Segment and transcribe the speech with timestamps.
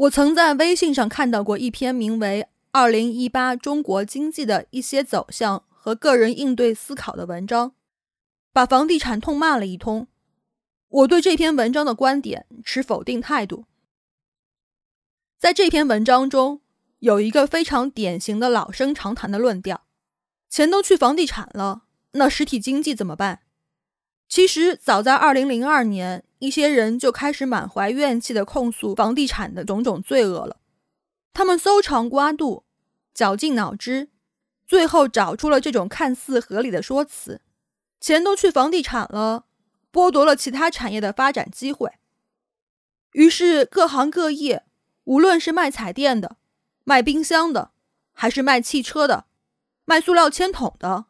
[0.00, 7.74] 我曾在微信上看到过一篇名为《二零一八中国经济的一些走向和个人应对思考》的文章，
[8.50, 10.06] 把房地产痛骂了一通。
[10.88, 13.66] 我对这篇文章的观点持否定态度。
[15.38, 16.62] 在这篇文章中，
[17.00, 19.84] 有一个非常典型的老生常谈的论调：
[20.48, 21.82] 钱都去房地产了，
[22.12, 23.40] 那实体经济怎么办？
[24.26, 30.56] 其实，早在二零零二年，一些人就开始满怀怨气的控诉房地产的种种罪恶了。
[31.34, 32.64] 他们搜肠刮肚，
[33.14, 34.08] 绞尽脑汁，
[34.66, 37.42] 最后找出了这种看似合理的说辞：
[38.00, 39.44] 钱都去房地产了，
[39.92, 41.92] 剥夺了其他产业的发展机会。
[43.12, 44.64] 于是，各行各业，
[45.04, 46.38] 无论是卖彩电的、
[46.84, 47.72] 卖冰箱的，
[48.14, 49.26] 还是卖汽车的、
[49.84, 51.04] 卖塑料铅筒的，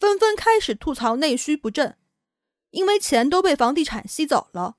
[0.00, 1.97] 纷纷开始吐槽内需不振。
[2.70, 4.76] 因为钱都被房地产吸走了，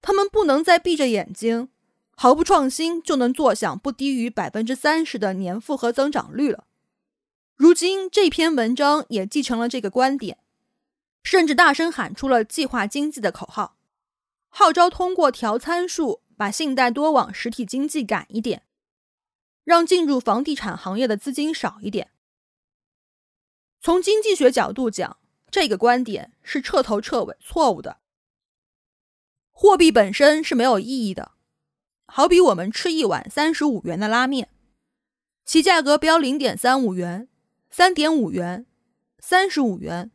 [0.00, 1.68] 他们不能再闭着眼睛，
[2.12, 6.66] 毫不创新就能坐享不低于百分之三十的年复合增长率了。
[7.56, 10.38] 如今这篇文章也继承了这个观点，
[11.24, 13.76] 甚至大声喊出了计划经济的口号，
[14.48, 18.62] 号召通过调参数把信贷多往实体经济赶一点，
[19.64, 22.12] 让进入房地产行业的资金少一点。
[23.80, 25.18] 从经济学角度讲。
[25.50, 27.98] 这个观点是彻头彻尾错误的。
[29.52, 31.32] 货币本身是没有意义的，
[32.06, 34.50] 好比我们吃一碗三十五元的拉面，
[35.44, 37.28] 其价格标零点三五元、
[37.70, 38.66] 三点五元、
[39.18, 40.10] 三十五元、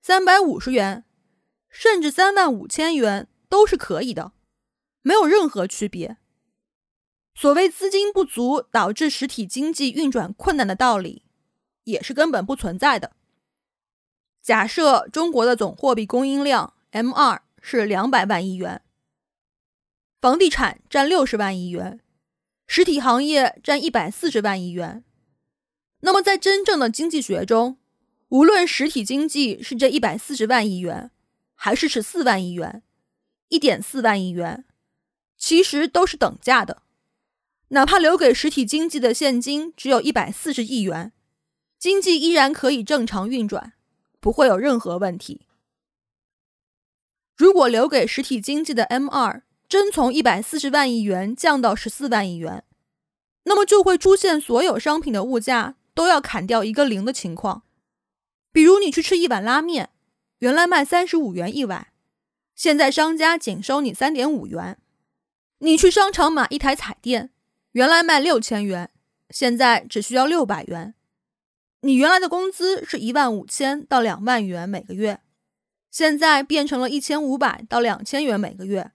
[0.00, 1.04] 三百五十元，
[1.68, 4.32] 甚至三万五千元都是可以的，
[5.02, 6.16] 没有任何区别。
[7.34, 11.24] 所谓资金不足导致实体经济运转困难的道理，
[11.84, 13.17] 也是根本不存在的。
[14.42, 18.82] 假设中国的总货币供应量 M 二是两百万亿元，
[20.20, 22.00] 房地产占六十万亿元，
[22.66, 25.04] 实体行业占一百四十万亿元。
[26.00, 27.78] 那么在真正的经济学中，
[28.28, 31.10] 无论实体经济是这一百四十万亿元，
[31.54, 32.82] 还是十四万亿元、
[33.48, 34.64] 一点四万亿元，
[35.36, 36.82] 其实都是等价的。
[37.70, 41.12] 哪怕留给实体经济的现金只有一百四十亿元，
[41.78, 43.74] 经济依然可以正常运转。
[44.20, 45.46] 不会有任何问题。
[47.36, 52.64] 如果留给实体经济的 M 二真从一百四十万亿元降到十四万亿元，
[53.44, 57.62] 那么就会出现所有商品的物价都要砍掉一个零的情况。
[58.50, 59.90] 比如你去吃一碗拉面，
[60.38, 61.88] 原来卖三十五元一碗，
[62.54, 64.74] 现在商家仅收你三点五元；
[65.58, 67.30] 你去商场买一台彩电，
[67.72, 68.90] 原来卖六千元，
[69.30, 70.94] 现在只需要六百元。
[71.80, 75.20] 你原来的工资是一万五千到两万元每个月，
[75.90, 78.92] 现在变成了一千五百到两千元每个月。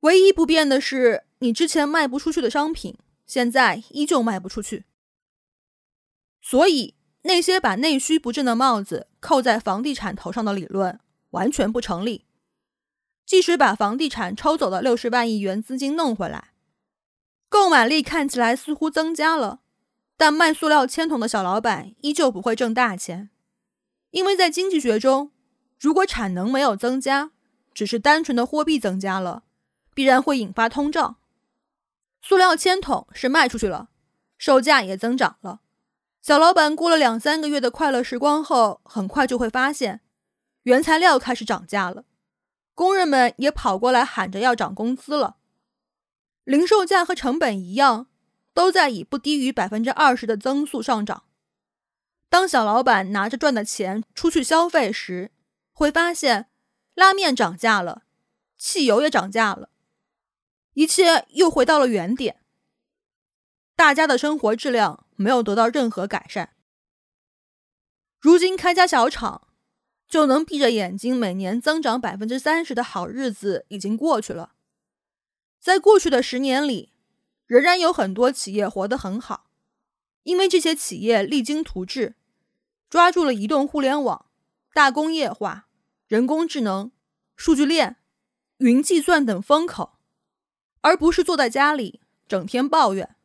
[0.00, 4.84] 唯一不变的是，你之前卖不出去的商品，现在依旧卖不出去。
[6.42, 11.00] 所以，那些把内需不振的帽子扣在房地产头上的理论
[11.30, 12.26] 完全不成立。
[13.26, 16.52] 即使把房地产抽走的六十万亿元资金弄回来，
[17.48, 19.60] 购买力看起来似乎增加了。
[20.18, 23.30] 但卖塑料铅筒的小老板依旧不会挣大钱，
[24.10, 25.30] 因为在经济学中，
[25.78, 27.30] 如果产能没有增加，
[27.72, 29.44] 只是单纯的货币增加了，
[29.94, 31.18] 必然会引发通胀。
[32.20, 33.90] 塑料铅筒是卖出去了，
[34.36, 35.60] 售价也增长了。
[36.20, 40.00] 小老板过了两三个月的快乐时光后，很快就会发现，
[40.64, 42.04] 原材料开始涨价了，
[42.74, 45.36] 工人们也跑过来喊着要涨工资了，
[46.42, 48.08] 零售价和成本一样。
[48.58, 51.22] 都在以不低于百分之二十的增速上涨。
[52.28, 55.30] 当小老板拿着赚的钱出去消费时，
[55.72, 56.50] 会发现
[56.96, 58.02] 拉面涨价了，
[58.56, 59.70] 汽油也涨价了，
[60.74, 62.40] 一切又回到了原点。
[63.76, 66.56] 大家的生活质量没有得到任何改善。
[68.18, 69.46] 如今开家小厂
[70.08, 74.54] 就能闭着眼睛每年增长百分之三十的好日子已经过去了。
[75.60, 76.97] 在过去的十年里。
[77.48, 79.46] 仍然有很多企业活得很好，
[80.22, 82.14] 因为这些企业励精图治，
[82.90, 84.26] 抓住了移动互联网、
[84.74, 85.66] 大工业化、
[86.06, 86.92] 人工智能、
[87.34, 87.96] 数据链、
[88.58, 89.98] 云计算等风口，
[90.82, 93.16] 而不是坐在家里整天抱怨。